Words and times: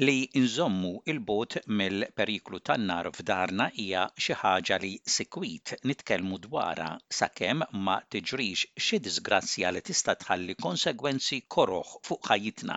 Li 0.00 0.28
nżommu 0.36 0.90
il-bot 1.08 1.54
mill-periklu 1.80 2.58
tan-nar 2.68 3.06
f'darna 3.16 3.66
hija 3.78 4.02
xi 4.24 4.34
ħaġa 4.40 4.76
li 4.82 4.90
sikwit 5.12 5.70
nitkellmu 5.90 6.36
dwarha 6.46 6.88
sakemm 7.20 7.62
ma 7.86 7.94
tiġrix 8.16 8.66
xi 8.88 8.98
disgrazzja 9.06 9.70
li 9.72 9.80
tista' 9.88 10.12
tħalli 10.24 10.56
konsegwenzi 10.66 11.38
koroħ 11.56 11.94
fuq 12.08 12.28
ħajjitna. 12.30 12.76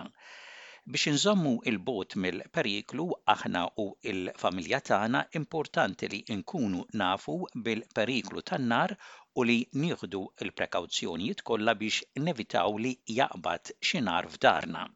Biex 0.86 1.12
nżommu 1.18 1.52
il-bot 1.72 2.16
mill-periklu 2.24 3.10
aħna 3.34 3.66
u 3.84 3.86
il-familja 4.14 4.80
tagħna 4.90 5.24
importanti 5.42 6.08
li 6.14 6.20
nkunu 6.38 6.86
nafu 7.02 7.34
bil-periklu 7.66 8.46
tan-nar 8.52 8.94
u 9.36 9.44
li 9.44 9.58
nieħdu 9.84 10.24
il-prekawzjonijiet 10.46 11.44
kollha 11.52 11.76
biex 11.84 12.00
nevitaw 12.30 12.80
li 12.86 12.94
jaqbad 13.20 13.74
xi 13.78 14.00
nar 14.08 14.32
f'darna. 14.38 14.86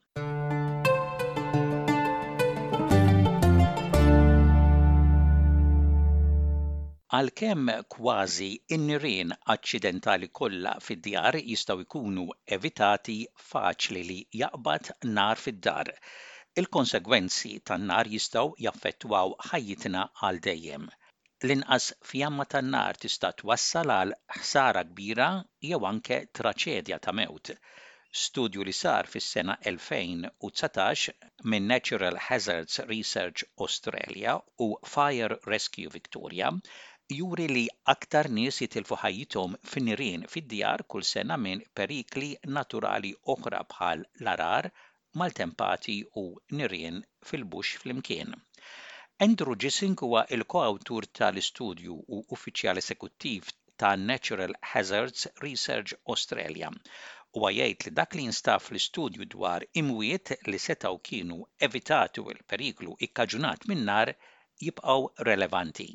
Għalkemm 7.14 7.68
kważi 7.94 8.46
in 8.76 8.86
nirien 8.90 9.32
aċċidentali 9.54 10.28
kollha 10.38 10.70
fid-djar 10.86 11.36
jistgħu 11.40 11.84
jkunu 11.84 12.24
evitati 12.56 13.14
faċli 13.50 14.00
li 14.08 14.16
jaqbad 14.40 14.88
nar 15.18 15.38
fid-dar. 15.42 15.90
Il-konsegwenzi 16.62 17.52
tan-nar 17.70 18.08
jistgħu 18.16 18.56
jaffettwaw 18.64 19.36
ħajjitna 19.50 20.02
għal 20.20 20.40
dejjem. 20.48 20.88
L-inqas 21.46 21.86
fjamma 22.10 22.48
tan-nar 22.56 22.98
tista' 23.04 23.30
twassal 23.42 23.94
għal 24.00 24.16
ħsara 24.40 24.82
kbira 24.90 25.28
jew 25.70 25.78
anke 25.92 26.18
traċedja 26.38 26.98
ta' 27.06 27.14
mewt. 27.20 27.52
Studju 28.24 28.62
li 28.66 28.72
sar 28.78 29.08
fis-sena 29.10 29.54
2019 29.60 31.14
minn 31.52 31.70
Natural 31.70 32.18
Hazards 32.26 32.82
Research 32.90 33.46
Australia 33.66 34.34
u 34.66 34.68
Fire 34.96 35.38
Rescue 35.52 35.90
Victoria 35.96 36.50
juri 37.12 37.44
li 37.52 37.62
aktar 37.92 38.26
nies 38.36 38.58
jitilfu 38.62 38.96
ħajjithom 39.00 39.56
f'nirien 39.70 40.22
fid-djar 40.34 40.82
kull 40.92 41.04
sena 41.08 41.36
minn 41.42 41.64
perikli 41.80 42.28
naturali 42.58 43.10
oħra 43.34 43.58
bħal 43.72 44.04
l-arar, 44.20 44.68
maltempati 45.22 45.96
u 46.22 46.24
nirien 46.60 47.02
fil-bux 47.32 47.74
flimkien. 47.82 48.32
Andrew 49.26 49.54
Gissing 49.64 49.98
huwa 50.06 50.22
il-koawtur 50.38 51.06
tal-istudju 51.20 51.98
u 52.16 52.22
uffiċjal 52.38 52.80
esekuttiv 52.84 53.52
ta' 53.82 53.92
Natural 54.06 54.56
Hazards 54.70 55.26
Research 55.44 55.94
Australia 56.14 56.70
u 57.34 57.44
għajajt 57.50 57.86
li 57.90 57.94
dak 58.00 58.14
li 58.18 58.24
jinstaf 58.30 58.70
l-istudju 58.72 59.28
dwar 59.36 59.66
imwiet 59.82 60.32
li 60.48 60.58
setaw 60.68 60.96
kienu 61.10 61.42
evitatu 61.68 62.24
il-periklu 62.36 62.96
ikkaġunat 63.10 63.68
minnar 63.74 64.14
jibqaw 64.64 65.08
relevanti 65.32 65.90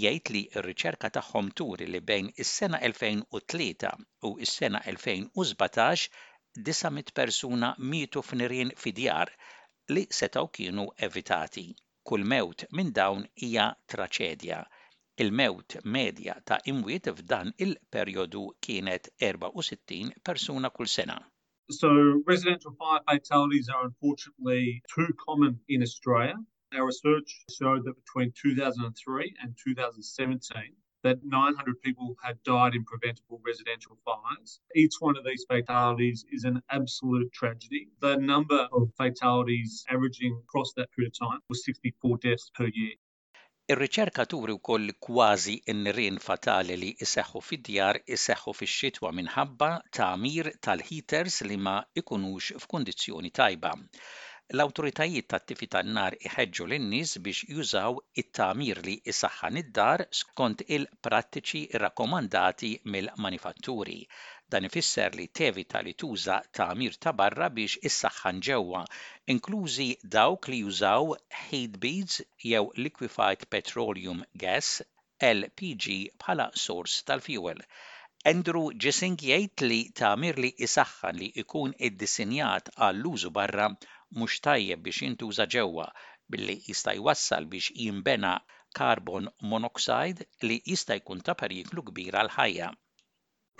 jgħid 0.00 0.30
li 0.34 0.40
r-riċerka 0.58 1.08
tagħhom 1.14 1.48
turi 1.60 1.86
li 1.94 1.98
bejn 2.10 2.28
is-sena 2.42 2.78
2003 2.90 3.90
u 4.28 4.30
is-sena 4.46 4.80
2017 4.92 6.04
900 6.68 7.16
persuna 7.18 7.68
mietu 7.90 8.22
f'nirien 8.28 8.70
fidjar 8.84 9.32
li 9.96 10.06
setaw 10.20 10.48
kienu 10.58 10.86
evitati. 11.08 11.66
Kull 12.10 12.24
mewt 12.34 12.64
minn 12.78 12.92
dawn 12.98 13.26
hija 13.44 13.66
traċedja. 13.94 14.62
Il-mewt 15.22 15.76
medja 15.96 16.38
ta' 16.48 16.58
imwiet 16.72 17.08
f'dan 17.18 17.52
il-perjodu 17.66 18.42
kienet 18.66 19.10
64 19.28 20.18
persuna 20.28 20.70
kull 20.78 20.90
sena. 20.96 21.18
So 21.80 21.90
residential 22.32 22.74
fire 22.80 23.04
fatalities 23.12 23.68
are 23.68 23.84
unfortunately 23.90 24.80
too 24.94 25.10
common 25.26 25.60
in 25.68 25.84
Australia. 25.88 26.40
Our 26.74 26.86
research 26.86 27.30
showed 27.58 27.84
that 27.84 27.96
between 28.02 28.32
2003 28.40 29.34
and 29.42 29.54
2017, 29.62 30.74
that 31.02 31.18
900 31.22 31.82
people 31.82 32.14
had 32.24 32.38
died 32.44 32.74
in 32.74 32.84
preventable 32.84 33.40
residential 33.44 33.98
fires. 34.06 34.60
Each 34.74 34.94
one 35.00 35.16
of 35.18 35.24
these 35.24 35.44
fatalities 35.48 36.24
is 36.32 36.44
an 36.44 36.62
absolute 36.70 37.30
tragedy. 37.32 37.88
The 38.00 38.16
number 38.16 38.68
of 38.72 38.88
fatalities 38.96 39.84
averaging 39.90 40.40
across 40.48 40.72
that 40.76 40.88
period 40.96 41.12
of 41.20 41.28
time 41.28 41.40
was 41.50 41.62
64 41.64 42.16
deaths 42.18 42.50
per 42.56 42.68
year. 42.80 42.96
Ir-riċerkaturi 43.72 44.54
wkoll 44.58 44.90
kważi 45.06 45.56
n-nirien 45.74 46.16
fatali 46.24 46.74
li 46.82 46.88
iseħħu 47.06 47.42
fid-djar 47.48 48.00
iseħħu 48.16 48.54
fix-xitwa 48.60 49.12
minħabba 49.18 49.68
tagħmir 49.98 50.50
tal-heaters 50.66 51.38
li 51.48 51.58
ma 51.68 51.76
ikunux 52.02 52.54
f'kundizzjoni 52.64 53.30
tajba. 53.42 53.76
L-awtoritajiet 54.56 55.26
tat 55.32 55.44
tifita 55.50 55.80
tan-nar 55.80 56.14
iħeġġu 56.28 56.64
lin-nies 56.70 57.12
biex 57.26 57.46
jużaw 57.50 58.00
it-tamir 58.22 58.80
li 58.86 58.96
isaħħan 59.12 59.58
id-dar 59.60 60.02
skont 60.18 60.64
il-prattiċi 60.76 61.60
rakkomandati 61.84 62.68
mill-manifatturi. 62.96 63.96
Dan 64.54 64.68
ifisser 64.68 65.16
li 65.18 65.24
tevita 65.40 65.80
li 65.86 65.94
tuża 66.02 66.36
tamir 66.58 66.98
ta' 67.06 67.14
barra 67.22 67.48
biex 67.60 67.78
issaħħan 67.90 68.42
ġewwa, 68.48 68.82
inklużi 69.36 69.88
dawk 70.16 70.50
li 70.52 70.60
jużaw 70.66 71.16
heat 71.44 71.80
beads 71.86 72.20
jew 72.50 72.66
liquefied 72.88 73.48
petroleum 73.56 74.20
gas 74.44 74.74
LPG 75.30 75.96
bħala 76.26 76.50
source 76.66 77.00
tal-fuel. 77.12 77.64
Andrew 78.34 78.66
Jessing 78.84 79.16
jgħid 79.32 79.66
li 79.72 79.80
tamir 80.02 80.36
li 80.44 80.52
isaħħan 80.68 81.18
li 81.24 81.32
ikun 81.46 81.72
disinjat 82.04 82.72
għall-użu 82.76 83.32
barra 83.40 83.72
tajjeb 84.44 84.82
biex 84.84 84.98
jintuża 85.02 85.44
ġewwa 85.52 85.84
billi 86.32 86.54
jista' 86.68 86.92
jwassal 86.96 87.46
biex 87.52 87.68
jinbena 87.82 88.32
carbon 88.78 89.28
monoxide 89.52 90.26
li 90.42 90.58
jista' 90.72 90.98
jkun 91.00 91.22
ta' 91.28 91.34
periklu 91.42 91.82
ħajja. 91.82 92.74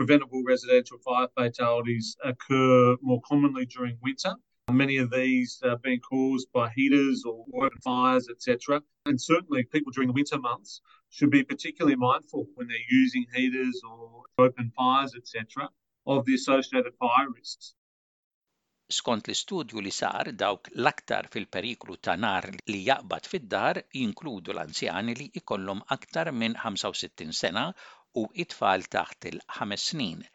Preventable 0.00 0.42
residential 0.50 0.98
fire 1.06 1.28
fatalities 1.38 2.10
occur 2.32 2.98
more 3.12 3.22
commonly 3.30 3.64
during 3.76 3.96
winter. 4.08 4.34
Many 4.82 4.98
of 5.04 5.08
these 5.14 5.56
are 5.70 5.78
being 5.86 6.00
caused 6.10 6.52
by 6.52 6.68
heaters 6.76 7.24
or 7.24 7.46
open 7.64 7.78
fires, 7.86 8.28
etc. 8.34 8.82
And 9.06 9.18
certainly, 9.28 9.62
people 9.74 9.92
during 9.96 10.08
the 10.08 10.12
winter 10.20 10.38
months 10.38 10.82
should 11.08 11.30
be 11.36 11.44
particularly 11.44 11.96
mindful 11.96 12.46
when 12.56 12.68
they're 12.68 12.90
using 13.04 13.24
heaters 13.34 13.80
or 13.90 14.24
open 14.46 14.70
fires, 14.76 15.14
etc., 15.20 15.70
of 16.06 16.26
the 16.26 16.34
associated 16.34 16.92
fire 16.98 17.30
risks. 17.40 17.74
Skont 18.94 19.28
l-istudju 19.30 19.82
li 19.86 19.90
sar 19.96 20.28
dawk 20.38 20.68
l-aktar 20.82 21.26
fil-periklu 21.34 21.94
ta' 22.06 22.16
nar 22.22 22.48
li 22.70 22.78
jaqbad 22.88 23.28
fid-dar 23.32 23.78
jinkludu 24.00 24.52
l-anzjani 24.56 25.14
li 25.20 25.26
jkollhom 25.42 25.82
aktar 25.96 26.30
minn 26.40 26.56
65 26.64 27.38
sena 27.42 27.62
u 28.22 28.26
it-tfal 28.44 28.88
taħt 28.96 29.28
il-5 29.32 29.78
snin. 29.84 30.26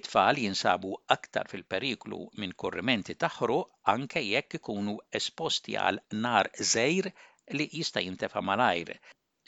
It-tfal 0.00 0.42
jinsabu 0.44 0.92
aktar 1.16 1.48
fil-periklu 1.54 2.20
minn 2.42 2.52
korrimenti 2.64 3.14
taħru 3.24 3.58
anke 3.94 4.26
jekk 4.28 4.60
ikunu 4.60 4.98
esposti 5.22 5.80
għal 5.86 6.04
nar 6.28 6.52
żejr 6.74 7.10
li 7.58 7.70
jista' 7.80 8.04
jintefa' 8.08 8.44
malajr. 8.50 8.98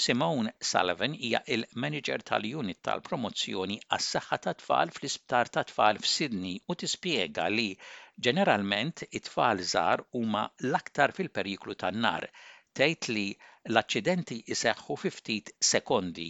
Simone 0.04 0.52
Sullivan 0.70 1.14
hija 1.18 1.38
il-manager 1.54 2.20
tal-unit 2.30 2.80
tal-promozzjoni 2.88 3.76
għas-saħħa 3.96 4.38
tfal 4.56 4.90
fl-isptar 4.96 5.48
ta' 5.54 5.62
tfal 5.70 6.00
f'Sydney 6.02 6.58
u 6.68 6.76
tispjega 6.82 7.46
li 7.54 7.64
ġeneralment 8.26 9.04
it-tfal 9.06 9.62
żgħar 9.70 10.02
huma 10.18 10.42
l-aktar 10.66 11.14
fil-periklu 11.20 11.76
tan-nar. 11.84 12.26
Tgħid 12.80 13.08
li 13.14 13.24
l-aċċidenti 13.72 14.38
jseħħu 14.56 14.98
fi 15.04 15.14
ftit 15.18 15.52
sekondi 15.70 16.28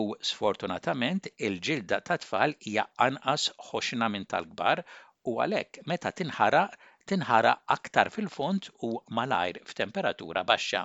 u 0.00 0.04
sfortunatament 0.32 1.32
il-ġilda 1.48 2.02
tat-tfal 2.10 2.58
hija 2.72 2.84
anqas 3.08 3.48
ħoxna 3.70 4.12
minn 4.16 4.28
tal-kbar 4.34 4.84
u 5.32 5.38
għalhekk 5.46 5.80
meta 5.94 6.12
tinħara 6.20 6.66
tinħara 7.08 7.56
aktar 7.78 8.12
fil-font 8.18 8.68
u 8.84 8.92
malajr 9.22 9.62
f'temperatura 9.64 10.44
baxxa. 10.52 10.84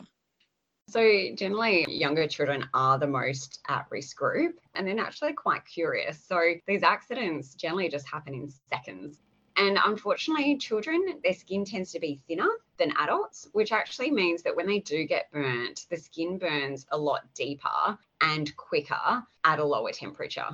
So, 0.90 1.30
generally, 1.36 1.86
younger 1.88 2.28
children 2.28 2.68
are 2.74 3.00
the 3.00 3.08
most 3.08 3.60
at 3.70 3.86
risk 3.90 4.18
group, 4.18 4.60
and 4.76 4.86
they're 4.86 4.96
naturally 4.96 5.34
quite 5.34 5.64
curious. 5.66 6.20
So, 6.28 6.40
these 6.68 6.84
accidents 6.84 7.56
generally 7.56 7.88
just 7.88 8.06
happen 8.08 8.34
in 8.34 8.52
seconds. 8.70 9.18
And 9.56 9.80
unfortunately, 9.86 10.58
children, 10.58 11.22
their 11.24 11.34
skin 11.36 11.64
tends 11.64 11.92
to 11.94 12.00
be 12.00 12.20
thinner 12.28 12.50
than 12.78 12.92
adults, 12.98 13.48
which 13.54 13.72
actually 13.72 14.12
means 14.12 14.44
that 14.44 14.56
when 14.58 14.68
they 14.68 14.80
do 14.80 15.06
get 15.06 15.32
burnt, 15.32 15.86
the 15.90 15.96
skin 15.98 16.38
burns 16.38 16.86
a 16.92 16.98
lot 16.98 17.22
deeper 17.34 17.98
and 18.20 18.54
quicker 18.58 19.24
at 19.46 19.60
a 19.60 19.66
lower 19.66 19.94
temperature. 19.94 20.48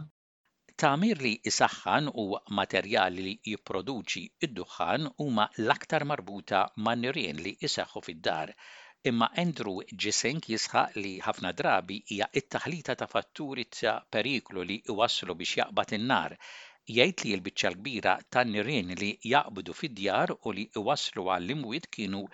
Tagħmir 0.83 1.19
li 1.23 1.33
isaħħan 1.51 2.05
u 2.21 2.23
materjali 2.59 3.23
li 3.23 3.31
jipproduċi 3.51 4.21
id-duħan 4.47 5.09
huma 5.23 5.49
l-aktar 5.59 6.05
marbuta 6.11 6.61
man-nirien 6.85 7.41
li 7.47 7.57
isaħħu 7.67 8.03
fid-dar 8.05 8.53
imma 9.07 9.29
Andrew 9.39 9.77
Gisink 10.03 10.49
jisħaq 10.51 10.97
li 11.01 11.11
ħafna 11.23 11.53
drabi 11.57 11.97
hija 12.11 12.25
it-taħlita 12.41 12.95
ta' 13.01 13.07
fatturi 13.11 13.63
ta' 13.75 13.93
periklu 14.15 14.65
li 14.71 14.75
waslu 14.99 15.35
biex 15.41 15.61
jaqbad 15.61 15.93
in-nar 15.97 16.35
jgħid 16.89 17.23
li 17.23 17.31
l-biċċa 17.37 17.71
kbira 17.77 18.15
tan 18.35 18.51
nirien 18.57 18.91
li 18.99 19.13
jaqbdu 19.31 19.75
fid-djar 19.81 20.33
u 20.35 20.51
li 20.57 20.65
waslu 20.89 21.29
għall-imwiet 21.35 21.87
kienu 21.95 22.25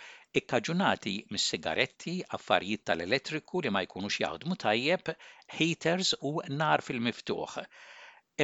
ikkaġunati 0.42 1.14
mis-sigaretti, 1.36 2.16
affarijiet 2.38 2.86
tal-elettriku 2.90 3.62
li 3.62 3.70
ma 3.72 3.86
jkunux 3.86 4.18
jaħdmu 4.26 4.58
tajjeb, 4.66 5.14
haters 5.60 6.16
u 6.28 6.34
nar 6.52 6.82
fil-miftuħ. 6.84 7.60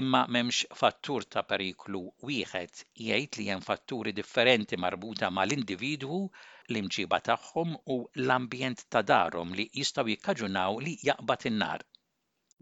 Imma 0.01 0.21
memx 0.31 0.69
fattur 0.79 1.25
ta' 1.25 1.43
periklu 1.51 2.05
wieħed 2.29 2.85
jgħid 3.01 3.41
li 3.41 3.49
hemm 3.49 3.65
fatturi 3.65 4.13
differenti 4.21 4.77
marbuta 4.79 5.33
mal-individwu 5.35 6.21
l-imġiba 6.71 7.17
tagħhom 7.29 7.71
u 7.95 7.95
l-ambjent 8.25 8.83
ta' 8.95 9.01
darhom 9.09 9.51
li 9.61 9.65
jistgħu 9.81 10.05
jikkaġunaw 10.13 10.79
li 10.85 10.95
jaqbad 11.09 11.49
in-nar. 11.51 11.85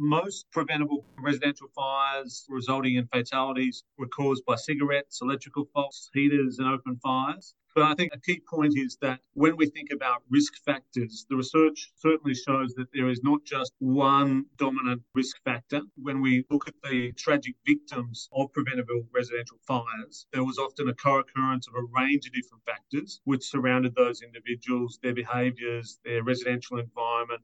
Most 0.01 0.50
preventable 0.54 1.06
residential 1.18 1.68
fires 1.75 2.46
resulting 2.48 2.96
in 2.96 3.06
fatalities 3.07 3.84
were 3.98 4.07
caused 4.07 4.46
by 4.46 4.56
cigarettes, 4.56 5.19
electrical 5.22 5.66
faults, 5.74 6.10
heaters, 6.13 6.57
and 6.57 6.69
open 6.69 6.96
fires. 7.04 7.54
But 7.75 7.84
I 7.84 7.96
think 7.96 8.13
a 8.16 8.19
key 8.22 8.40
point 8.50 8.78
is 8.78 8.96
that 9.01 9.19
when 9.34 9.57
we 9.57 9.66
think 9.68 9.92
about 9.92 10.24
risk 10.30 10.54
factors, 10.63 11.25
the 11.30 11.36
research 11.36 11.92
certainly 11.98 12.34
shows 12.34 12.74
that 12.75 12.88
there 12.94 13.10
is 13.10 13.22
not 13.24 13.44
just 13.44 13.74
one 13.80 14.46
dominant 14.56 15.04
risk 15.16 15.44
factor. 15.44 15.81
When 15.98 16.22
we 16.22 16.45
look 16.50 16.69
at 16.69 16.81
the 16.81 17.12
tragic 17.18 17.56
victims 17.66 18.30
of 18.31 18.54
preventable 18.54 19.06
residential 19.13 19.60
fires, 19.68 20.28
there 20.31 20.45
was 20.45 20.57
often 20.57 20.88
a 20.88 20.94
co 20.95 21.19
occurrence 21.19 21.68
of 21.68 21.75
a 21.75 21.84
range 21.84 22.25
of 22.25 22.31
different 22.31 22.63
factors 22.63 23.19
which 23.25 23.44
surrounded 23.45 23.95
those 23.95 24.22
individuals, 24.22 24.98
their 25.04 25.13
behaviours, 25.13 26.00
their 26.06 26.24
residential 26.24 26.80
environment, 26.80 27.42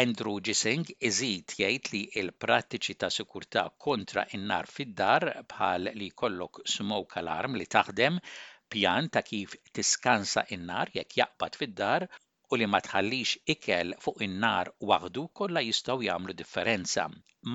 Andrew 0.00 0.38
Gissing 0.46 0.86
iżid 1.06 1.52
jgħid 1.54 1.88
li 1.94 1.98
l-prattiċi 2.20 2.94
ta' 3.02 3.08
sikurtà 3.16 3.64
kontra 3.86 4.22
in-nar 4.38 4.68
fid-dar 4.76 5.26
bħal 5.50 5.90
li 6.00 6.06
jkollok 6.14 6.60
smoke 6.74 7.18
alarm 7.20 7.58
li 7.60 7.66
taħdem 7.76 8.16
pjan 8.74 9.10
ta' 9.16 9.22
kif 9.26 9.58
tiskansa 9.78 10.44
in-nar 10.56 10.92
jekk 10.94 11.18
jaqbad 11.20 11.58
fid-dar 11.64 12.06
u 12.54 12.60
li 12.60 12.70
ma 12.76 12.80
tħallix 12.86 13.34
ikel 13.56 13.92
fuq 14.06 14.24
in-nar 14.30 14.72
waħdu 14.92 15.26
kollha 15.42 15.66
jistgħu 15.68 16.08
jagħmlu 16.08 16.38
differenza. 16.40 17.06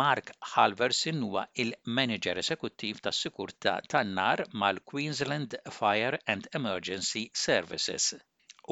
Mark 0.04 0.30
Halversin 0.54 1.26
huwa 1.32 1.48
il-Manager 1.66 2.44
Esekuttiv 2.44 3.02
tas-Sikurtà 3.08 3.80
tan-nar 3.96 4.46
mal-Queensland 4.66 5.58
Fire 5.82 6.22
and 6.36 6.46
Emergency 6.62 7.30
Services. 7.48 8.12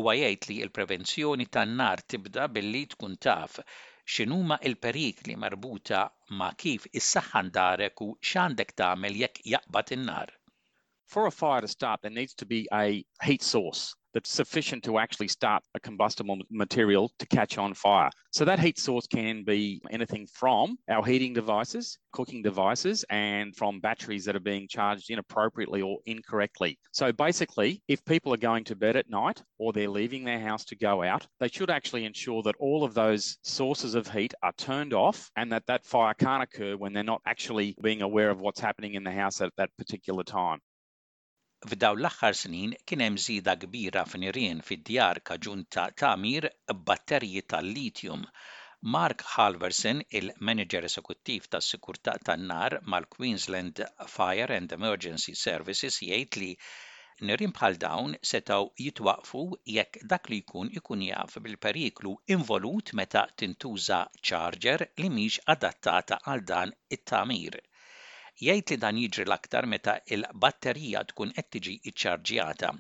U 0.01 0.03
għajajt 0.11 0.45
li 0.47 0.55
l-prevenzjoni 0.65 1.45
tan-nar 1.57 2.01
tibda 2.13 2.47
billi 2.55 2.81
tkun 2.93 3.13
taf 3.25 3.53
x'inhuma 4.15 4.57
l-perikli 4.69 5.37
marbuta 5.43 5.99
ma' 6.41 6.49
kif 6.63 6.87
is-saħħa 7.01 7.41
darek 7.59 8.03
u 8.07 8.07
x'għandek 8.31 8.73
tagħmel 8.83 9.19
jekk 9.21 9.47
jaqbad 9.55 9.93
in-nar. 9.99 10.33
For 11.15 11.31
a 11.31 11.35
fire 11.39 11.63
to 11.67 11.71
stop, 11.77 12.01
there 12.03 12.17
needs 12.19 12.35
to 12.43 12.49
be 12.55 12.59
a 12.81 12.85
heat 13.29 13.49
source. 13.53 13.95
that's 14.15 14.31
sufficient 14.31 14.81
to 14.85 14.97
actually 14.97 15.27
start 15.27 15.61
a 15.75 15.79
combustible 15.79 16.37
material 16.49 17.11
to 17.19 17.27
catch 17.27 17.57
on 17.57 17.73
fire. 17.73 18.09
So 18.31 18.45
that 18.45 18.59
heat 18.59 18.79
source 18.79 19.05
can 19.07 19.43
be 19.43 19.81
anything 19.91 20.25
from 20.33 20.77
our 20.89 21.03
heating 21.05 21.33
devices, 21.33 21.97
cooking 22.13 22.41
devices, 22.41 23.03
and 23.09 23.53
from 23.55 23.81
batteries 23.81 24.23
that 24.25 24.35
are 24.35 24.39
being 24.53 24.69
charged 24.69 25.09
inappropriately 25.11 25.81
or 25.81 25.97
incorrectly. 26.05 26.79
So 26.93 27.11
basically, 27.11 27.83
if 27.89 28.03
people 28.05 28.33
are 28.33 28.37
going 28.37 28.63
to 28.63 28.75
bed 28.75 28.95
at 28.95 29.09
night 29.09 29.43
or 29.59 29.73
they're 29.73 29.89
leaving 29.89 30.23
their 30.23 30.39
house 30.39 30.63
to 30.65 30.77
go 30.77 31.03
out, 31.03 31.27
they 31.41 31.49
should 31.49 31.69
actually 31.69 32.05
ensure 32.05 32.41
that 32.43 32.55
all 32.57 32.85
of 32.85 32.93
those 32.93 33.37
sources 33.43 33.95
of 33.95 34.07
heat 34.07 34.33
are 34.43 34.53
turned 34.53 34.93
off 34.93 35.29
and 35.35 35.51
that 35.51 35.65
that 35.67 35.85
fire 35.85 36.13
can't 36.13 36.41
occur 36.43 36.77
when 36.77 36.93
they're 36.93 37.03
not 37.03 37.21
actually 37.27 37.75
being 37.81 38.01
aware 38.01 38.29
of 38.29 38.39
what's 38.39 38.61
happening 38.61 38.93
in 38.93 39.03
the 39.03 39.11
house 39.11 39.41
at 39.41 39.51
that 39.57 39.71
particular 39.77 40.23
time. 40.23 40.59
f'dawn 41.69 41.99
l-aħħar 42.03 42.35
snin 42.39 42.73
kien 42.89 43.01
hemm 43.03 43.19
żieda 43.21 43.53
kbira 43.61 44.01
f'nirien 44.09 44.59
fid-djar 44.65 45.19
kaġun 45.29 45.63
ta' 45.75 45.85
tamir 46.01 46.45
batterji 46.89 47.41
tal 47.53 47.69
litium 47.77 48.25
Mark 48.95 49.23
Halverson, 49.29 50.03
il-manager 50.19 50.85
esekuttiv 50.89 51.47
tas 51.55 51.69
sikurtà 51.73 52.13
tan-nar 52.29 52.75
mal-Queensland 52.93 53.81
Fire 54.17 54.59
and 54.59 54.75
Emergency 54.77 55.33
Services, 55.45 55.97
jgħid 56.07 56.39
li 56.43 56.51
nirien 57.31 57.55
bħal 57.57 57.79
dawn 57.87 58.13
setaw 58.33 58.69
jitwaqfu 58.85 59.43
jekk 59.79 60.05
dak 60.13 60.29
li 60.35 60.41
jkun 60.45 60.69
ikun 60.81 61.05
jaf 61.09 61.39
bil-periklu 61.47 62.13
involut 62.37 62.93
meta 63.01 63.25
tintuża 63.41 64.03
charger 64.21 64.85
li 65.03 65.09
mhix 65.17 65.41
adattata 65.55 66.21
għal 66.35 66.45
dan 66.53 66.77
it-tamir. 66.99 67.61
Jgħid 68.43 68.71
li 68.71 68.75
dan 68.83 68.97
jiġri 69.01 69.23
l-aktar 69.25 69.65
meta 69.73 69.91
il-batterija 70.13 71.01
tkun 71.11 71.29
qed 71.35 71.45
tiġi 71.55 71.73
iċċarġjata. 71.91 72.71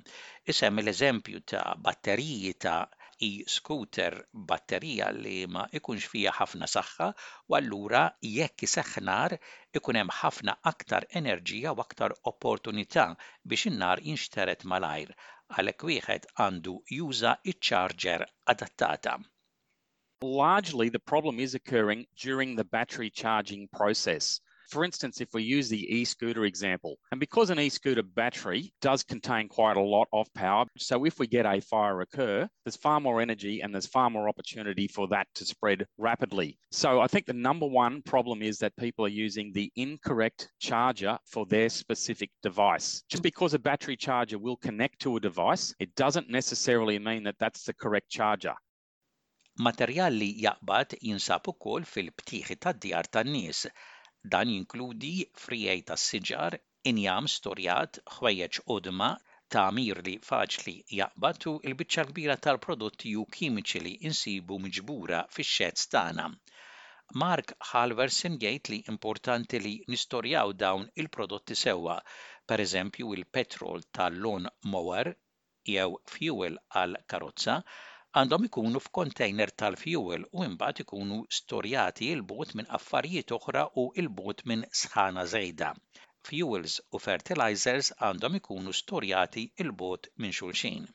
Isem 0.53 0.81
l-eżempju 0.81 1.39
ta' 1.51 1.61
batteriji 1.85 2.49
ta' 2.65 2.89
i 3.27 3.29
scooter 3.53 4.17
batterija 4.49 5.07
li 5.19 5.35
ma 5.53 5.63
ikunx 5.79 6.09
fija 6.15 6.33
ħafna 6.39 6.67
saħħa 6.73 7.07
u 7.47 7.55
allura 7.59 8.01
jekk 8.31 8.65
iseħħnar 8.67 9.37
ikun 9.81 10.01
hemm 10.01 10.15
ħafna 10.19 10.57
aktar 10.73 11.07
enerġija 11.21 11.73
u 11.77 11.81
aktar 11.85 12.17
opportunità 12.33 13.07
biex 13.53 13.71
in-nar 13.71 14.03
jinxteret 14.09 14.67
malajr 14.75 15.15
għalhekk 15.55 15.89
wieħed 15.93 16.31
għandu 16.47 16.75
juża 16.99 17.37
iċ-charger 17.53 18.27
adattata. 18.55 19.15
Largely, 20.27 20.91
the 20.99 21.05
problem 21.15 21.39
is 21.47 21.55
occurring 21.61 22.03
during 22.27 22.55
the 22.59 22.67
battery 22.75 23.09
charging 23.23 23.69
process. 23.81 24.41
For 24.69 24.83
instance, 24.83 25.21
if 25.21 25.31
we 25.35 25.43
use 25.43 25.69
the 25.69 25.83
e 25.93 26.05
scooter 26.05 26.43
example, 26.45 26.97
and 27.11 27.19
because 27.19 27.51
an 27.51 27.59
e 27.59 27.69
scooter 27.69 28.01
battery 28.01 28.73
does 28.81 29.03
contain 29.03 29.47
quite 29.47 29.77
a 29.77 29.79
lot 29.79 30.07
of 30.11 30.33
power, 30.33 30.65
so 30.75 31.05
if 31.05 31.19
we 31.19 31.27
get 31.27 31.45
a 31.45 31.61
fire 31.61 32.01
occur, 32.01 32.49
there's 32.63 32.75
far 32.75 32.99
more 32.99 33.21
energy 33.21 33.61
and 33.61 33.71
there's 33.71 33.85
far 33.85 34.09
more 34.09 34.27
opportunity 34.27 34.87
for 34.87 35.07
that 35.09 35.27
to 35.35 35.45
spread 35.45 35.85
rapidly. 35.99 36.57
So 36.71 36.99
I 36.99 37.05
think 37.05 37.27
the 37.27 37.33
number 37.33 37.67
one 37.67 38.01
problem 38.01 38.41
is 38.41 38.57
that 38.57 38.75
people 38.75 39.05
are 39.05 39.19
using 39.27 39.51
the 39.51 39.71
incorrect 39.75 40.49
charger 40.59 41.19
for 41.27 41.45
their 41.45 41.69
specific 41.69 42.31
device. 42.41 43.03
Just 43.07 43.21
because 43.21 43.53
a 43.53 43.59
battery 43.59 43.95
charger 43.95 44.39
will 44.39 44.57
connect 44.57 44.99
to 45.01 45.17
a 45.17 45.21
device, 45.21 45.75
it 45.77 45.93
doesn't 45.93 46.27
necessarily 46.31 46.97
mean 46.97 47.21
that 47.25 47.37
that's 47.37 47.65
the 47.65 47.73
correct 47.75 48.09
charger. 48.09 48.55
Materjal 49.59 50.13
li 50.21 50.33
jaqbad 50.41 50.97
jinsab 51.03 51.47
ukoll 51.53 51.85
fil-ptiħi 51.93 52.57
tad-djar 52.65 53.05
tan-nies 53.17 53.67
Dan 54.31 54.49
jinkludi 54.49 55.09
frijej 55.41 55.81
ta' 55.89 55.97
siġar, 56.03 56.53
injam 56.91 57.25
storjat, 57.33 57.99
ħwejjeġ 58.13 58.57
odma, 58.75 59.09
tagħmir 59.55 59.99
li 60.07 60.13
faċli 60.29 60.73
jaqbatu 60.99 61.53
il-biċċa 61.69 62.05
kbira 62.11 62.37
tal-prodotti 62.47 63.11
ju 63.13 63.25
kimiċi 63.37 63.81
li 63.87 63.91
insibu 64.09 64.57
miġbura 64.65 65.19
fix-xedz 65.35 65.85
tagħna. 65.97 66.25
Mark 67.25 67.53
Halversen 67.71 68.39
jgħid 68.41 68.73
li 68.73 68.81
importanti 68.95 69.61
li 69.67 69.75
nistorjaw 69.93 70.55
dawn 70.63 70.89
il-prodotti 71.03 71.59
sewwa, 71.65 71.99
per 72.49 72.65
eżempju 72.65 73.13
il-petrol 73.19 73.85
tal 73.99 74.17
Lon 74.25 74.49
mower 74.73 75.13
jew 75.75 75.91
fuel 76.15 76.57
għal 76.81 76.99
karozza, 77.13 77.61
għandhom 78.19 78.45
ikunu 78.47 78.79
f'kontejner 78.83 79.49
tal-fuel 79.61 80.21
u 80.39 80.43
imbagħad 80.43 80.77
ikunu 80.83 81.15
storjati 81.37 82.05
il 82.17 82.21
bot 82.29 82.53
minn 82.59 82.69
affarijiet 82.77 83.33
oħra 83.37 83.63
u 83.81 83.83
il 84.03 84.07
bot 84.19 84.43
minn 84.51 84.63
sħana 84.81 85.25
żejda. 85.31 85.71
Fuels 86.29 86.75
u 86.95 87.01
fertilizers 87.05 87.89
għandhom 88.07 88.37
ikunu 88.39 88.73
storjati 88.79 89.43
il 89.65 89.73
bot 89.81 90.07
minn 90.15 90.33
xulxin. 90.37 90.87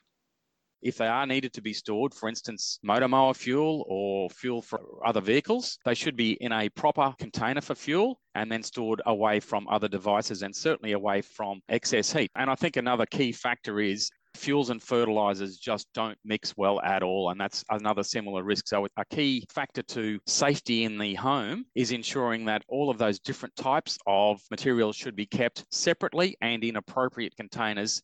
If 0.91 0.97
they 0.97 1.11
are 1.13 1.27
needed 1.29 1.53
to 1.59 1.67
be 1.67 1.75
stored, 1.75 2.15
for 2.19 2.31
instance, 2.31 2.79
motor 2.91 3.07
mower 3.15 3.35
fuel 3.35 3.85
or 3.87 4.31
fuel 4.31 4.63
for 4.63 4.81
other 5.05 5.21
vehicles, 5.21 5.77
they 5.85 5.95
should 5.95 6.17
be 6.17 6.31
in 6.41 6.53
a 6.57 6.71
proper 6.71 7.13
container 7.19 7.61
for 7.61 7.75
fuel 7.75 8.19
and 8.35 8.51
then 8.51 8.63
stored 8.63 9.03
away 9.05 9.41
from 9.41 9.69
other 9.69 9.89
devices 9.89 10.41
and 10.41 10.57
certainly 10.57 10.93
away 10.93 11.21
from 11.21 11.61
excess 11.69 12.15
heat. 12.15 12.31
And 12.35 12.49
I 12.49 12.55
think 12.55 12.79
another 12.79 13.05
key 13.05 13.33
factor 13.33 13.79
is 13.79 14.11
Fuels 14.37 14.71
and 14.71 14.81
fertilizers 14.81 15.59
just 15.59 15.93
don't 15.93 16.19
mix 16.25 16.57
well 16.57 16.81
at 16.83 17.03
all, 17.03 17.31
and 17.31 17.41
that's 17.41 17.65
another 17.71 18.05
similar 18.05 18.45
risk. 18.45 18.69
So, 18.69 18.87
a 18.97 19.05
key 19.07 19.45
factor 19.53 19.83
to 19.83 20.21
safety 20.25 20.85
in 20.85 20.99
the 20.99 21.15
home 21.17 21.67
is 21.75 21.91
ensuring 21.91 22.45
that 22.45 22.63
all 22.69 22.91
of 22.91 22.99
those 22.99 23.19
different 23.19 23.57
types 23.57 23.99
of 24.07 24.41
materials 24.49 24.95
should 24.95 25.17
be 25.17 25.27
kept 25.27 25.65
separately 25.75 26.37
and 26.41 26.63
in 26.63 26.77
appropriate 26.77 27.35
containers 27.37 28.03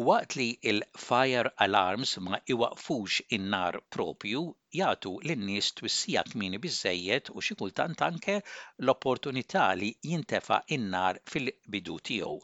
Waqt 0.00 0.34
li 0.36 0.58
il-fire 0.62 1.48
alarms 1.58 2.18
ma 2.20 2.38
iwaqfux 2.50 3.20
in-nar 3.30 3.80
propju, 3.90 4.42
jagħtu 4.80 5.12
lin-nies 5.28 5.72
twissija 5.80 6.24
kmini 6.32 6.58
biżejjed 6.68 7.30
u 7.34 7.42
xi 7.50 7.54
kultant 7.62 8.02
anke 8.10 8.38
l-opportunità 8.40 9.68
li 9.82 9.92
jintefa' 10.04 10.60
in-nar 10.78 11.22
fil-bidu 11.34 12.00
tiegħu 12.10 12.36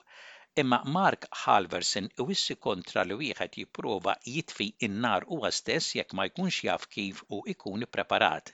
imma 0.62 0.80
Mark 0.84 1.26
Halverson 1.44 2.04
wissi 2.26 2.54
kontra 2.64 3.02
li 3.06 3.14
wieħed 3.20 3.56
jipprova 3.60 4.12
jitfi 4.32 4.66
n 4.88 4.98
nar 5.04 5.24
huwa 5.36 5.48
stess 5.56 5.94
jekk 5.98 6.12
ma 6.18 6.26
jkunx 6.28 6.58
jaf 6.66 6.84
kif 6.92 7.22
u 7.36 7.40
ikun 7.54 7.82
ippreparat. 7.86 8.52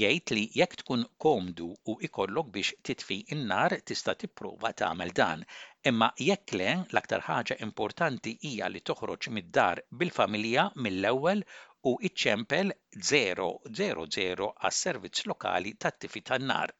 Jgħid 0.00 0.32
li 0.36 0.42
jekk 0.58 0.78
tkun 0.82 1.06
komdu 1.26 1.68
u 1.92 1.94
ikollok 2.08 2.50
biex 2.56 2.74
titfi 2.90 3.18
n 3.38 3.46
nar 3.54 3.76
tista' 3.92 4.16
tipprova 4.24 4.72
tagħmel 4.82 5.14
dan, 5.20 5.46
imma 5.92 6.10
jekk 6.26 6.56
le 6.60 6.68
l-aktar 6.74 7.24
ħaġa 7.30 7.58
importanti 7.68 8.36
hija 8.50 8.68
li 8.74 8.84
toħroġ 8.90 9.30
mid-dar 9.38 9.80
bil-familja 10.02 10.66
mill-ewwel 10.88 11.46
u 11.90 11.96
iċċempel 12.10 12.76
000 13.14 14.52
għas-servizz 14.60 15.24
lokali 15.32 15.74
tat-tifi 15.86 16.22
tan-nar. 16.32 16.76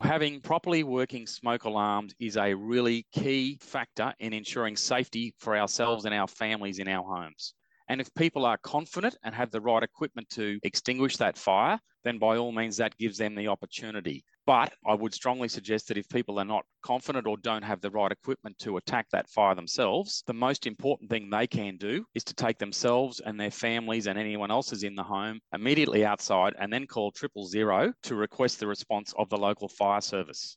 Having 0.00 0.40
properly 0.40 0.82
working 0.82 1.24
smoke 1.24 1.62
alarms 1.62 2.16
is 2.18 2.36
a 2.36 2.52
really 2.52 3.04
key 3.12 3.58
factor 3.62 4.12
in 4.18 4.32
ensuring 4.32 4.76
safety 4.76 5.32
for 5.38 5.56
ourselves 5.56 6.04
and 6.04 6.12
our 6.12 6.26
families 6.26 6.80
in 6.80 6.88
our 6.88 7.04
homes. 7.04 7.54
And 7.88 8.00
if 8.00 8.12
people 8.14 8.44
are 8.44 8.58
confident 8.58 9.16
and 9.22 9.32
have 9.36 9.52
the 9.52 9.60
right 9.60 9.84
equipment 9.84 10.30
to 10.30 10.58
extinguish 10.64 11.16
that 11.18 11.38
fire, 11.38 11.78
then 12.04 12.18
by 12.18 12.36
all 12.36 12.52
means 12.52 12.76
that 12.76 12.96
gives 12.98 13.18
them 13.18 13.34
the 13.34 13.48
opportunity. 13.48 14.24
But 14.46 14.72
I 14.86 14.94
would 14.94 15.14
strongly 15.14 15.48
suggest 15.48 15.88
that 15.88 15.96
if 15.96 16.08
people 16.08 16.38
are 16.38 16.44
not 16.44 16.66
confident 16.82 17.26
or 17.26 17.38
don't 17.38 17.62
have 17.64 17.80
the 17.80 17.90
right 17.90 18.12
equipment 18.12 18.58
to 18.58 18.76
attack 18.76 19.06
that 19.10 19.28
fire 19.30 19.54
themselves, 19.54 20.22
the 20.26 20.34
most 20.34 20.66
important 20.66 21.08
thing 21.10 21.28
they 21.30 21.46
can 21.46 21.76
do 21.78 22.04
is 22.14 22.24
to 22.24 22.34
take 22.34 22.58
themselves 22.58 23.20
and 23.20 23.40
their 23.40 23.50
families 23.50 24.06
and 24.06 24.18
anyone 24.18 24.50
else 24.50 24.68
who's 24.70 24.82
in 24.82 24.94
the 24.94 25.02
home 25.02 25.40
immediately 25.54 26.04
outside 26.04 26.54
and 26.58 26.70
then 26.70 26.86
call 26.86 27.10
triple 27.10 27.46
zero 27.46 27.92
to 28.02 28.14
request 28.14 28.60
the 28.60 28.66
response 28.66 29.14
of 29.18 29.30
the 29.30 29.38
local 29.48 29.68
fire 29.68 30.02
service. 30.12 30.56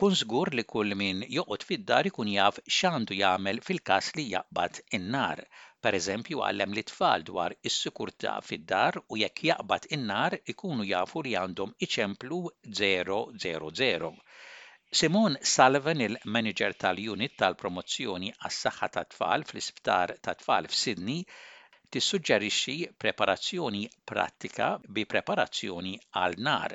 kun 0.00 0.12
żgur 0.18 0.48
li 0.56 0.62
kull 0.72 0.92
min 0.98 1.22
joqgħod 1.36 1.64
fid-dar 1.68 2.06
ikun 2.10 2.28
jaf 2.32 2.60
x'għandu 2.72 3.16
jagħmel 3.20 3.58
fil-każ 3.68 4.10
li 4.18 4.26
jaqbad 4.30 4.78
in-nar 4.98 5.40
Pereżempju 5.86 6.40
għallem 6.44 6.72
li 6.76 6.82
tfal 6.90 7.24
dwar 7.26 7.52
is-sikurtà 7.68 8.30
fid-dar 8.46 8.96
u 9.14 9.18
jekk 9.18 9.42
jaqbad 9.48 9.84
in-nar 9.96 10.34
ikunu 10.52 10.86
jafu 10.88 11.20
li 11.26 11.34
għandhom 11.40 11.74
iċemplu 11.86 12.38
000. 12.78 14.08
Simon 15.00 15.36
Salven, 15.52 16.02
il-manager 16.08 16.74
tal-unit 16.86 17.36
tal-promozzjoni 17.42 18.32
għas-saħħa 18.40 18.88
ta' 18.96 19.06
tfal 19.14 19.46
fl-isptar 19.52 20.14
ta' 20.26 20.34
tfal 20.42 20.66
f'Sidni, 20.72 21.18
tissuġġerixxi 21.94 22.76
preparazzjoni 23.06 23.84
prattika 24.12 24.72
bi 24.98 25.06
preparazzjoni 25.14 25.94
għal 26.24 26.38
nar 26.48 26.74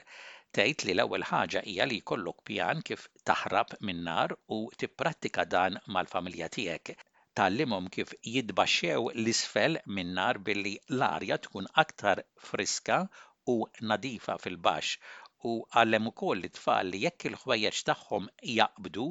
tgħid 0.56 0.86
li 0.88 0.94
l-ewwel 0.96 1.28
ħaġa 1.34 1.66
hija 1.74 1.90
li 1.92 2.00
jkollok 2.06 2.44
pjan 2.52 2.88
kif 2.92 3.10
taħrab 3.34 3.76
min-nar 3.90 4.40
u 4.60 4.64
tipprattika 4.86 5.50
dan 5.60 5.82
mal-familja 5.98 6.54
tiegħek 6.60 6.98
tallimhom 7.40 7.86
kif 7.96 8.10
jidbaxxew 8.34 9.04
l-isfel 9.24 9.78
min-nar 9.98 10.36
billi 10.48 10.74
l-arja 10.98 11.38
tkun 11.46 11.68
aktar 11.84 12.18
friska 12.50 12.98
u 13.54 13.56
nadifa 13.92 14.36
fil-baxx 14.44 15.00
u 15.52 15.54
għallem 15.74 16.10
ukoll 16.12 16.46
it-tfal 16.50 16.90
li 16.94 17.00
jekk 17.06 17.26
il-ħwejjeġ 17.32 17.80
tagħhom 17.90 18.28
jaqbdu 18.58 19.08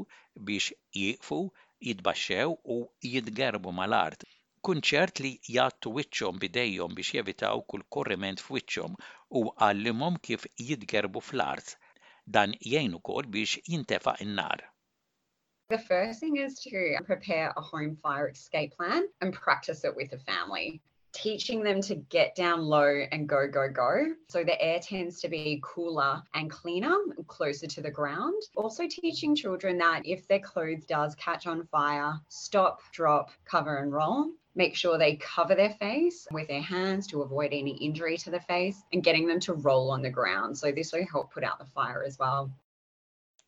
biex 0.50 0.68
jieqfu, 1.00 1.40
jidbaxxew 1.88 2.54
u 2.76 2.78
jidgerbu 3.14 3.74
mal-art 3.80 4.24
ċert 4.92 5.20
li 5.26 5.32
jattu 5.58 5.90
wiċċhom 5.98 6.36
bidejhom 6.44 6.92
biex 6.98 7.10
jevitaw 7.18 7.64
kull 7.72 7.86
korriment 7.96 8.44
f'wiċċhom 8.44 8.92
u 9.38 9.42
għallimhom 9.60 10.22
kif 10.26 10.46
jidgerbu 10.68 11.20
fl-art. 11.30 11.68
Dan 12.36 12.54
jgħin 12.62 12.94
ukoll 13.02 13.32
biex 13.34 13.58
jintefa' 13.66 14.14
in-nar. 14.24 14.62
The 15.72 15.78
first 15.78 16.20
thing 16.20 16.36
is 16.36 16.60
to 16.64 16.98
prepare 17.06 17.50
a 17.56 17.62
home 17.62 17.96
fire 18.02 18.28
escape 18.28 18.76
plan 18.76 19.06
and 19.22 19.32
practice 19.32 19.84
it 19.86 19.96
with 19.96 20.10
the 20.10 20.18
family 20.18 20.82
teaching 21.14 21.62
them 21.62 21.80
to 21.82 21.94
get 21.94 22.34
down 22.34 22.60
low 22.60 23.06
and 23.10 23.26
go, 23.26 23.48
go, 23.48 23.68
go. 23.70 24.08
So 24.28 24.44
the 24.44 24.60
air 24.60 24.80
tends 24.80 25.18
to 25.22 25.28
be 25.30 25.60
cooler 25.64 26.22
and 26.34 26.50
cleaner, 26.50 26.94
closer 27.26 27.66
to 27.66 27.80
the 27.80 27.90
ground. 27.90 28.42
Also, 28.54 28.86
teaching 28.86 29.34
children 29.34 29.78
that 29.78 30.02
if 30.04 30.28
their 30.28 30.40
clothes 30.40 30.84
does 30.84 31.14
catch 31.14 31.46
on 31.46 31.66
fire, 31.68 32.18
stop, 32.28 32.80
drop, 32.92 33.30
cover, 33.46 33.78
and 33.78 33.92
roll. 33.94 34.26
Make 34.54 34.74
sure 34.76 34.98
they 34.98 35.16
cover 35.16 35.54
their 35.54 35.72
face 35.80 36.26
with 36.32 36.48
their 36.48 36.60
hands 36.62 37.06
to 37.08 37.22
avoid 37.22 37.50
any 37.54 37.78
injury 37.78 38.18
to 38.18 38.30
the 38.30 38.40
face 38.40 38.82
and 38.92 39.02
getting 39.04 39.26
them 39.26 39.40
to 39.40 39.54
roll 39.54 39.90
on 39.90 40.02
the 40.02 40.10
ground. 40.10 40.56
So, 40.58 40.70
this 40.70 40.92
will 40.92 41.06
help 41.10 41.32
put 41.32 41.44
out 41.44 41.58
the 41.58 41.64
fire 41.66 42.04
as 42.04 42.18
well. 42.18 42.50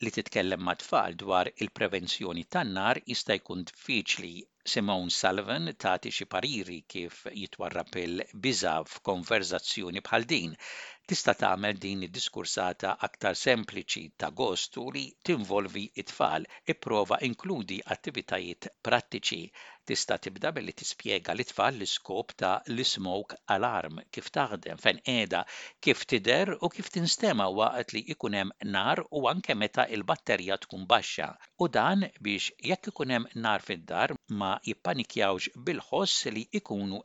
li 0.05 0.11
titkellem 0.15 0.63
mat 0.69 0.81
tfal 0.85 1.13
dwar 1.21 1.51
il-prevenzjoni 1.67 2.45
tan-nar 2.57 3.03
jista' 3.13 3.39
jkun 3.43 3.65
diffiċli 3.73 4.35
Simone 4.73 5.11
Sullivan 5.13 5.69
tagħti 5.77 6.13
xi 6.19 6.25
pariri 6.35 6.79
kif 6.89 7.27
jitwarrab 7.35 7.99
il-biża 8.03 8.79
f'konverzazzjoni 8.89 10.01
bħal 10.09 10.25
din. 10.33 10.57
Tista' 11.05 11.35
tagħmel 11.37 11.77
din 11.85 12.07
id-diskursata 12.07 12.95
aktar 13.07 13.37
sempliċi 13.37 14.07
ta' 14.17 14.31
gostu 14.33 14.87
li 14.95 15.03
tinvolvi 15.21 15.83
it-tfal 16.01 16.47
ipprova 16.73 17.19
inkludi 17.29 17.77
attivitajiet 17.93 18.71
prattiċi. 18.81 19.43
Tista' 19.85 20.17
tibda 20.25 20.55
billi 20.57 20.73
tispjega 20.73 21.35
l 21.37 21.45
tfal 21.45 21.75
l-iskop 21.77 22.33
ta' 22.41 22.55
l-smoke 22.73 23.37
alarm 23.53 24.01
kif 24.09 24.31
taħdem 24.33 24.81
fejn 24.81 25.03
qiegħda 25.05 25.43
kif 25.85 26.07
tider 26.09 26.55
u 26.65 26.73
kif 26.73 26.89
tinstema 26.97 27.51
waqt 27.61 27.93
li 27.99 28.07
ikun 28.17 28.41
hemm 28.41 28.57
nar 28.73 29.05
u 29.13 29.27
anke 29.29 29.53
meta 29.61 29.85
il-batterja 29.93 30.57
tkun 30.65 30.89
baxxa. 30.89 31.29
U 31.61 31.69
dan 31.69 32.09
biex 32.25 32.49
jekk 32.73 32.95
ikun 32.95 33.13
hemm 33.19 33.29
nar 33.45 33.61
fid-dar 33.61 34.17
ma 34.33 34.54
jippanikjawx 34.63 35.49
bil-ħoss 35.57 36.31
li 36.37 36.47
ikunu 36.53 37.01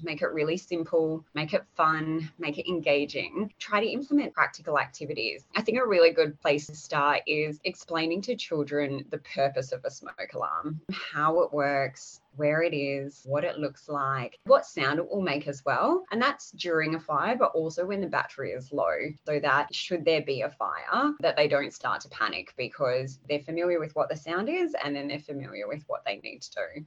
Make 0.00 0.22
it 0.22 0.30
really 0.32 0.56
simple, 0.56 1.24
make 1.34 1.52
it 1.54 1.64
fun, 1.74 2.30
make 2.38 2.56
it 2.56 2.68
engaging. 2.68 3.52
Try 3.58 3.80
to 3.80 3.90
implement 3.90 4.32
practical 4.32 4.78
activities. 4.78 5.44
I 5.56 5.62
think 5.62 5.78
a 5.78 5.84
really 5.84 6.12
good 6.12 6.40
place 6.40 6.68
to 6.68 6.76
start 6.76 7.22
is 7.26 7.58
explaining 7.64 8.22
to 8.22 8.36
children 8.36 9.04
the 9.10 9.18
purpose 9.18 9.72
of 9.72 9.80
a 9.84 9.90
smoke 9.90 10.30
alarm, 10.34 10.80
how 11.12 11.40
it 11.42 11.52
works, 11.52 12.20
where 12.38 12.62
it 12.62 12.72
is, 12.74 13.20
what 13.24 13.42
it 13.44 13.58
looks 13.58 13.88
like, 13.88 14.38
what 14.44 14.64
sound 14.64 15.00
it 15.00 15.08
will 15.08 15.20
make 15.20 15.46
as 15.48 15.64
well. 15.64 16.04
And 16.12 16.22
that's 16.22 16.52
during 16.52 16.94
a 16.94 17.00
fire, 17.00 17.36
but 17.36 17.50
also 17.52 17.84
when 17.84 18.00
the 18.00 18.06
battery 18.06 18.52
is 18.52 18.72
low, 18.72 18.96
so 19.26 19.40
that 19.40 19.74
should 19.74 20.04
there 20.04 20.22
be 20.22 20.42
a 20.42 20.50
fire, 20.50 21.12
that 21.20 21.36
they 21.36 21.48
don't 21.48 21.74
start 21.74 22.00
to 22.02 22.08
panic 22.10 22.54
because 22.56 23.18
they're 23.28 23.40
familiar 23.40 23.80
with 23.80 23.94
what 23.96 24.08
the 24.08 24.16
sound 24.16 24.48
is 24.48 24.74
and 24.82 24.94
then 24.94 25.08
they're 25.08 25.18
familiar 25.18 25.66
with 25.66 25.82
what 25.88 26.04
they 26.06 26.16
need 26.22 26.40
to 26.42 26.50
do. 26.76 26.84